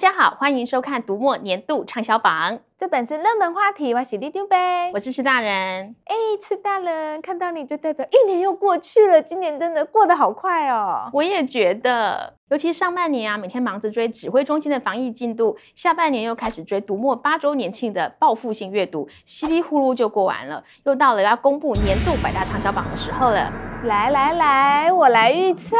[0.00, 2.58] 家好，欢迎收看读墨年度畅销榜。
[2.78, 5.94] 这本是热门话题，我是李丢呗，我是吃大人。
[6.06, 11.10] 哎，吃大人看到你就代表一年又过去了，今年真的过得好快哦。
[11.12, 23.69] 我也觉得，尤其上半年啊，每天忙着追指挥中心的防疫进度，下半年又开始追读墨八周年庆的报复性阅读，稀里呼噜就过完了，又到了要公布年度百大畅销榜的时候了。
[23.84, 25.76] 来来来，我来预测，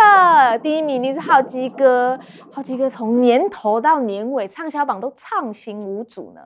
[0.62, 2.18] 第一名一定是浩基哥，
[2.50, 6.40] 浩基哥从年头到年尾畅销榜都畅行无阻呢。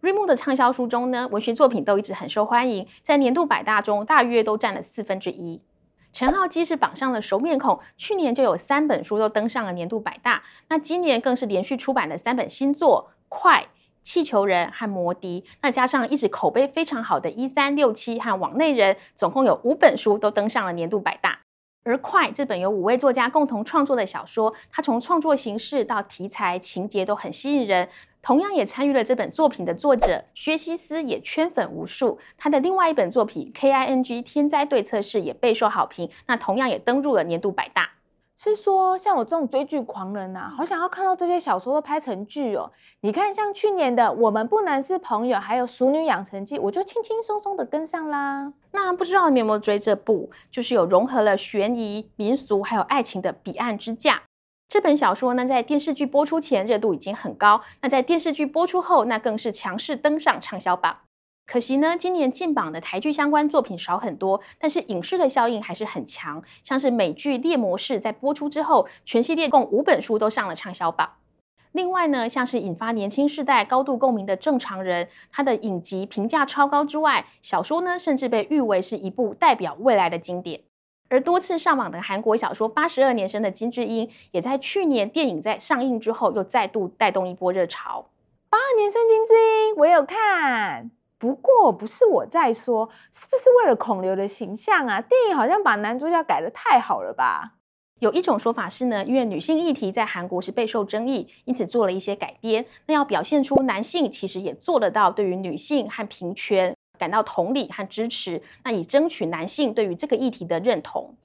[0.00, 5.62] 瑞木的畅销书中呢，文学作品都一直很受欢迎，在年度百大中大约都占了四分之一。
[6.12, 13.60] 陈浩基是榜上的熟面孔，去年就有三本书都登上了年度百大，那今年更是连续出版了三本新作，《快》、
[14.08, 21.40] 《气球人》和《魔笛》，那加上一直口碑非常好的《一三六七》和《网内人》，总共有五本书都登上了年度百大。
[21.84, 27.90] 而《快》这本由五位作家共同创作的小说，它从创作形式到题材、情节都很吸引人。
[28.22, 34.22] 同样也参与了这本作品的作者薛西斯也圈粉无数，他的另外一本作品《K.I.N.G.
[34.22, 37.90] 天灾对策室》也备受好评，那同样也登入了年度百大。
[38.40, 42.70] 是说像我这种追剧狂人呐、啊，好想要看到这些小说都拍成剧哦。
[43.00, 48.52] 你看，像去年的《我们不能是朋友》，还有《熟女养成记》，我就轻轻松松的跟上啦。
[48.70, 54.14] 那不知道你有没有追这部，就是有融合了悬疑、民俗还有爱情的《彼岸之嫁》。
[54.68, 60.98] 这本小说呢，在电视剧播出前热度已经很高，那在电视剧播出后，那更是强势登上畅销榜。
[61.50, 66.42] 可惜呢，今年进榜的台剧相关作品少很多，但是影视的效应还是很强。
[66.62, 71.14] 像是美剧《猎魔士》在播出之后，全系列共五本书都上了畅销榜。
[71.72, 80.60] 另外呢，像是引发年轻世代高度共鸣的《正常人》，它的影集评价超高之外，小说呢，甚至被誉为是一部代表未来的经典。
[81.08, 88.10] 而多次上榜的韩国小说《八十二年生的金智英》，也在去年电影在上映之后，又再度带动一波热潮。
[88.50, 95.00] 八二年生金智英，我有看，不过不是我在说，是不是为了孔刘的形象啊？
[95.00, 97.54] 电影好像把男主角改得太好了吧？
[97.98, 111.16] 有一种说法是呢，因为女性议题在韩国是备受争议，因此做了一些改编，那要表现出男性其实也做得到对于女性和平权感到同理和支持，那以争取男性对于这个议题的认同。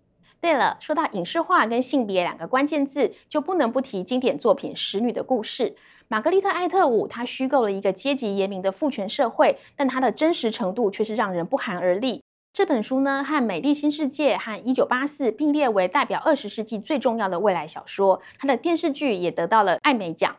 [0.42, 5.70] 对了，说到影视化跟性别两个关键字，就不能不提经典作品《使女的故事》。
[6.08, 12.22] 玛格丽特·艾特伍她虚构了一个阶级严明的父权社会，但她的真实程度却是让人不寒而栗。
[12.54, 18.22] 这本书呢，和《美丽新世界》和《一九八四》并列为代表二十世纪最重要的未来小说。
[18.38, 20.36] 它的电视剧也得到了艾美奖。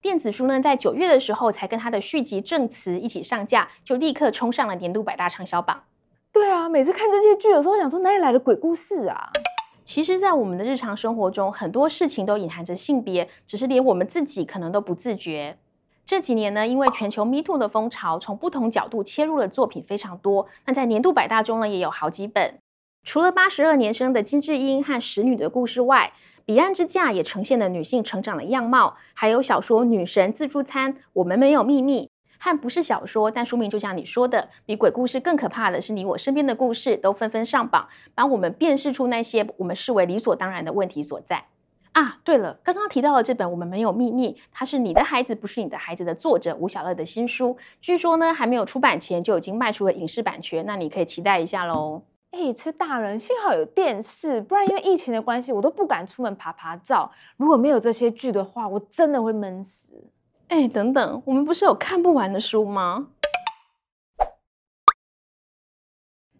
[0.00, 5.84] 电子书呢，在九月的时候才跟他的续集《证词》一起上架，就立刻冲上了年度百大畅销榜。
[6.32, 9.30] 对啊，每次看这些剧，有时候想说哪里来的鬼故事啊？
[9.94, 15.58] 其实，在我们的日常生活中，很多事情都隐含着性别，只是连我们自己可能都不自觉。
[16.06, 20.46] 这几年呢，因为全球 Me Too 的风潮，从不同角度切入的作品非常多。
[20.64, 22.54] 那在年度百大中呢，也有好几本。
[23.04, 26.14] 除了八十二年生的金智英和使女的故事外，
[26.46, 32.08] 彼岸之嫁也呈现了女性成长的样貌，还有小说《女神自助餐》，我们没有秘密，
[32.44, 37.86] 和不是小说，但书名就像你说的，比鬼故事更可怕的是你我身边的故事，都纷纷上榜，
[38.16, 41.44] 帮我们辨识出那些我们视为理所当然的问题所在。
[41.92, 52.02] 啊，对了，刚刚提到的这本《我们没有秘密》，它是你的孩子不是你的孩子的作者吴晓乐的新书，据说呢还没有出版前就已经卖出了影视版权，那你可以期待一下喽。
[52.32, 57.12] 哎、吃大人，幸好有电视，不然因为疫情的关系，我都不敢出门爬爬照。
[57.36, 60.10] 如果没有这些剧的话，我真的会闷死。
[60.52, 63.06] 哎、欸，等等，我们不是有看不完的书吗？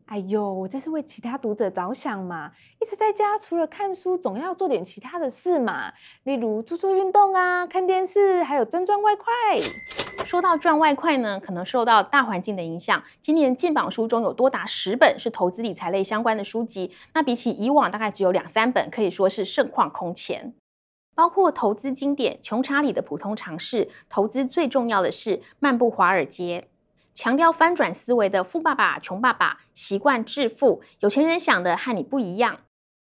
[0.05, 2.53] 哎呦，我这是为其他读者着想嘛！
[2.79, 9.25] 一直在家，除了看书，总要做点其他的事嘛，例如做做运动啊，看电视，还有赚赚外快。
[10.27, 13.03] 说到赚外快呢，可能受到大环境的影响。
[13.23, 20.53] 今年进榜书中有多达十本是投资理财类相关的书籍，那比起以往大概只有两三本，可以说是盛况空前。
[21.15, 26.69] 包括投资经典《穷查理的普通常识》，投资最重要的是漫步华尔街，
[27.15, 32.61] 强调翻转思维的《富爸爸穷爸爸》，习惯致富，有钱人想的和你不一样，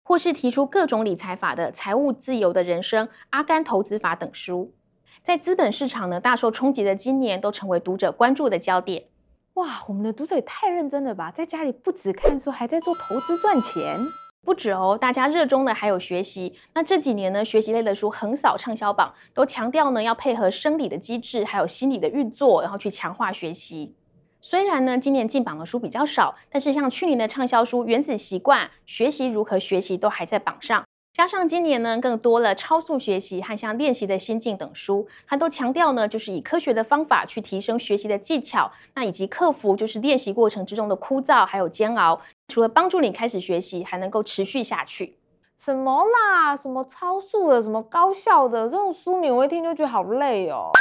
[0.03, 4.73] 或是提出各种理财法的《财务自由的人生》、《阿甘投资法》等书。
[5.21, 9.05] 在资本市场呢大受冲击的今年，都成为读者关注的焦点。
[9.53, 11.31] 哇，我们的读者也太认真了吧！
[11.31, 13.97] 在家里不止看书，还在做投资赚钱。
[14.43, 16.53] 不止哦，大家热衷的还有学习。
[16.73, 23.95] 那这几年呢，学习类的书横扫畅销榜，都强调呢要配合生理的机制，还有心理的运作，然后去强化学习。
[24.41, 30.83] 虽然呢今年进榜的书比较少，但是像去年的畅销书《原子习惯》、学习如何学习都还在榜上。
[31.13, 45.15] 加上今年呢，更多了超速学习和像练习的心境等书，它都强调呢，就是以科学的方法去提升学习的技巧，那以及克服就是练习过程之中的枯燥还有煎熬，除了帮助你开始学习，还能够持续下去。
[45.59, 46.55] 什么啦？
[46.55, 47.61] 什么超速的？
[47.61, 48.67] 什么高效的？
[48.67, 50.71] 这种书名我一听就觉得好累哦。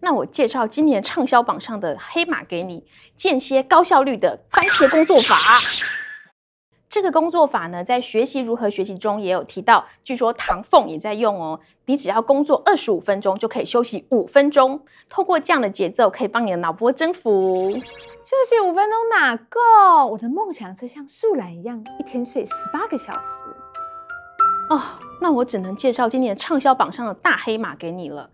[0.00, 2.82] 那我介绍今年畅销榜上的黑马给你，
[3.16, 5.60] 间歇高效率的番茄工作法。
[6.94, 11.58] 这个工作法呢，在学习如何学习中也有提到，据说唐凤也在用哦。
[11.86, 14.80] 你只要工作二十五分钟，就可以休息五分钟。
[15.08, 17.72] 透过这样的节奏，可以帮你的脑波征服。
[17.72, 19.58] 休息五分钟哪够？
[20.08, 23.18] 我的梦想是像树懒一样，一天睡十八个小时。
[24.70, 24.80] 哦，
[25.20, 28.30] 那我只能介绍今年畅销榜上的大黑马给你了。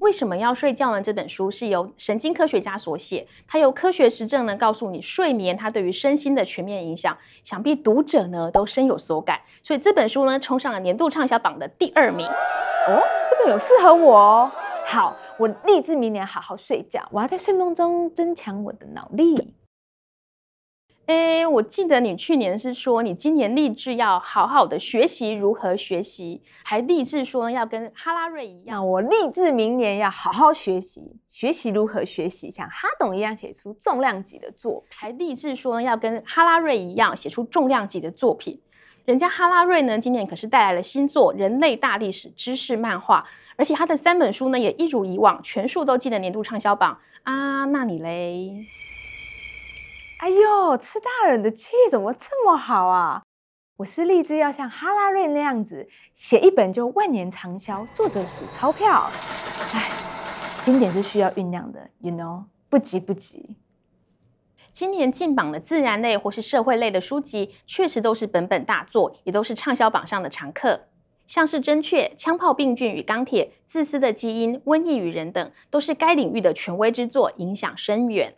[0.00, 1.00] 为什么要睡觉呢？
[1.00, 12.26] 这本书是由神经科学家所写，它由科学实证呢告诉你睡眠它对于身心的全面影响，想必读者呢都深有所感，所以这本书呢冲上了年度畅销榜的第二名。
[12.26, 14.50] 哦，这个有适合我哦。
[14.86, 19.54] 好，我立志明年好好睡觉，我要在睡梦中增强我的脑力。
[21.06, 28.88] 哎，我记得你去年是说你今年立志要好好的学习如何学习，还立志说要跟哈拉瑞一样。
[28.88, 34.96] 我立志明年要好好学习，学习如何学习，像哈董一样写出重量级的作品。
[34.98, 38.58] 还立志说要跟哈拉瑞一样写出重量级的作品。
[39.04, 43.20] 人家哈拉瑞呢，今年可是带来了新作《人类大历史知识漫画》，
[43.56, 47.66] 而且他的三本书呢也一如以往，全数都进了年度畅销榜啊。
[47.66, 48.64] 那你嘞？
[50.24, 53.22] 哎呦，吃大人的气怎么这么好啊！
[53.76, 59.10] 我是立志要像哈拉瑞那样子，写一本就万年畅销，作者数钞票。
[59.74, 59.82] 哎，
[60.62, 63.58] 经典是需要酝酿的，you know，不急不急。
[64.72, 70.86] 今年进榜的自然类或是社会类的书籍，确实都是本本大作，也都是畅销榜上的常客。
[71.26, 78.34] 像是《真确》《枪炮、病菌与钢铁》《自私的基因》《瘟疫与人》等，都是该领域的权威之作，影响深远。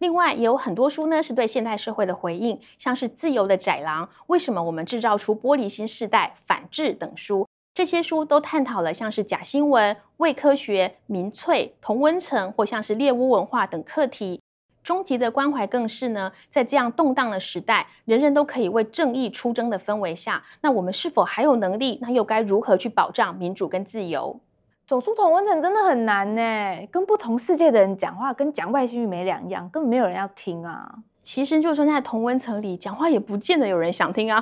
[0.00, 14.40] 另外也有很多书呢，是对现代社会的回应，像是《自由的豺狼》、为什么我们制造出玻璃心世代、反智等书，这些书都探讨了像是假新闻、伪科学、民粹、同温层或像是猎巫文化等课题。
[14.82, 21.98] 终极的关怀更是呢，在这样动荡的时代，人人都可以为正义出征的氛围下，那我们是否还有能力？
[22.00, 24.40] 那又该如何去保障民主跟自由？
[24.90, 30.92] 走出同温层真的很难呢，跟不同世界的人讲话，跟讲外星语没两样，根本没有人要听啊。
[31.22, 34.40] 其实就算在同温层里讲话，也不见得有人想听啊。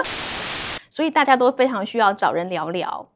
[0.90, 3.08] 所以大家都非常需要找人聊聊。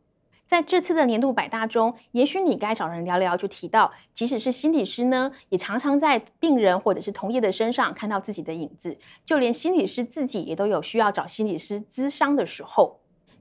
[0.47, 8.97] 在这次的年度百大中，也许你该找人聊聊，就提到，即使是心理师呢，也常常在病人或者是同业的身上看到自己的影子。
[9.27, 13.00] 就连心理师自己也都有需要找心理师咨商的时候。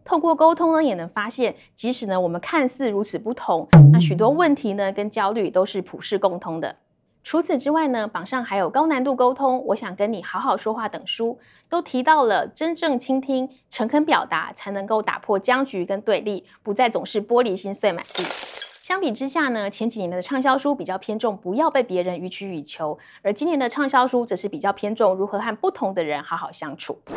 [0.09, 6.77] 透过沟通呢，也能发现，即使呢我们看似如此不同，那许多问题呢跟焦虑都是普世共通的。
[7.23, 11.38] 除此之外呢，榜上还有高难度沟通，我想跟你好好说话等书，
[11.69, 18.23] 都提到了真正倾听、诚恳表达，才能够打破僵局跟对立，不再总是玻璃心碎满地。
[18.23, 26.97] 相比之下呢，前几年的畅销书比较偏重不要被别人予取予求，而今年的畅销书则是比较偏重如何和不同的人好好相处。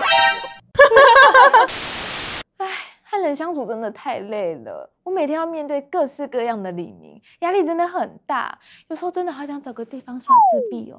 [3.22, 8.58] 和人相处真的太累了，我每天要面对各式各样的李明，压力真的很大。
[8.88, 10.96] 有时候真的好想找个地方耍自闭哦。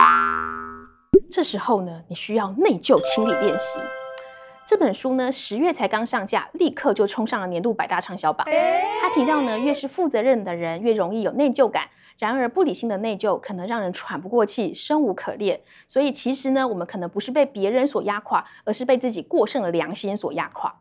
[1.30, 3.80] 这时候呢，你需要内疚清理练习。
[4.66, 8.48] 这本书呢，十月才刚上架，立刻就冲上了年度百大畅销榜。
[9.02, 11.90] 他提到呢，越是负责任的人，越容易有内疚感。
[12.18, 15.60] 然而，不理性的内疚可能让人喘不过气，生无可恋。
[15.90, 20.74] 所以，其实呢，我们可能不是被别人所压垮，而是被自己过剩的良心所压垮。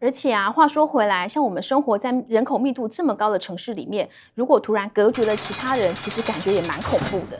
[0.00, 7.38] 而且啊，话说回来，像我们生活在人口密度这么高的城市里面，如果突然隔绝了其他人，其实感觉也蛮恐怖的。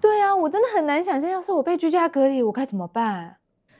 [0.00, 3.36] 对啊，我真的很难想象，要是我被居家隔离，我该怎么办？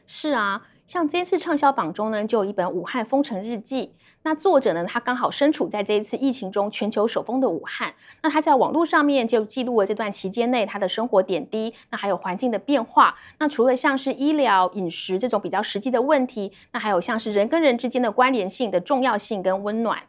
[0.07, 0.63] 是啊。
[0.89, 3.83] 像这次畅销榜中呢，就有一本《武汉封城日记》。
[4.23, 7.93] 那作者呢，他刚好身处在这一次疫情中全球首封的武汉。
[8.23, 13.15] 那他在网络上面就记录了这段期间内他的生活点滴，那还有环境的变化。
[13.39, 20.05] 那除了像是医疗、饮食这种比较实际的问题，那还有像是人跟人之间的关联性的重要性跟温暖。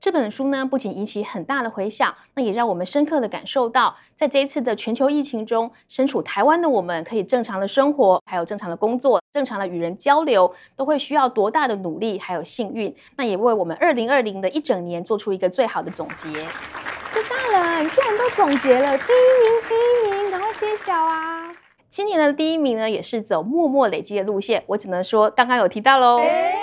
[0.00, 12.94] 这本书呢，不仅引起很大的回响，那也让我们深刻的感受到，在这一次的全球疫情中，身处台湾的我们，可以正常的生活，还有正常的工作，正常的与人交流，都会需要多大的努力，还有幸运。
[13.16, 16.30] 那也为我们二零二零的一整年做出一个最好的总结。
[16.32, 21.52] 是大人，既然都总结了，第一名，第一名，赶快揭晓啊！
[21.90, 26.20] 今年的第一名呢，也是走默默累积的路线，我只能说，刚刚有提到喽。
[26.20, 26.54] 欸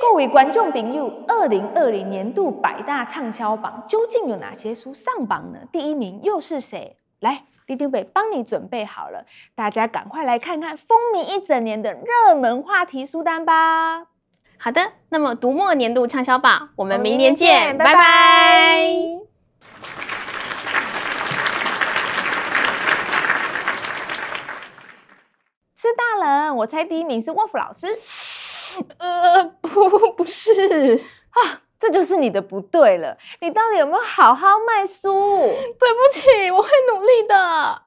[0.00, 5.58] 各位观众朋友，二零二零年度百大畅销榜究竟有哪些书上榜呢？
[5.72, 6.96] 第一名又是谁？
[7.20, 9.24] 来，里长伯帮你准备好了，
[9.54, 14.06] 大家赶快来看看风靡一整年的热门话题书单吧。
[14.58, 17.94] 好的，那么读墨年度畅销榜，我们明年见，拜拜。
[17.94, 18.84] 拜拜。
[25.76, 27.86] 是大人，我猜第一名是沃夫老师。
[28.98, 30.96] 呃，不，不是
[31.30, 33.16] 啊，这就是你的不对了。
[33.40, 35.12] 你到底有没有好好卖书？
[35.78, 37.82] 对不起，我会努力的。